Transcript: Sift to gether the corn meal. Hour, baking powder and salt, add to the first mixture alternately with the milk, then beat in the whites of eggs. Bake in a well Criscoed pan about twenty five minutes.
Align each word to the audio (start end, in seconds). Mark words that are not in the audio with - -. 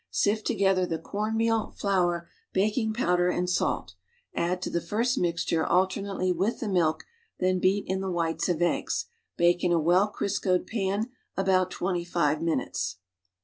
Sift 0.09 0.47
to 0.47 0.55
gether 0.55 0.83
the 0.87 0.97
corn 0.97 1.37
meal. 1.37 1.75
Hour, 1.83 2.27
baking 2.53 2.91
powder 2.91 3.29
and 3.29 3.47
salt, 3.47 3.93
add 4.33 4.59
to 4.63 4.71
the 4.71 4.81
first 4.81 5.15
mixture 5.19 5.63
alternately 5.63 6.31
with 6.31 6.59
the 6.59 6.67
milk, 6.67 7.03
then 7.39 7.59
beat 7.59 7.85
in 7.85 8.01
the 8.01 8.09
whites 8.09 8.49
of 8.49 8.63
eggs. 8.63 9.05
Bake 9.37 9.63
in 9.63 9.71
a 9.71 9.77
well 9.79 10.11
Criscoed 10.11 10.65
pan 10.65 11.11
about 11.37 11.69
twenty 11.69 12.03
five 12.03 12.41
minutes. 12.41 12.97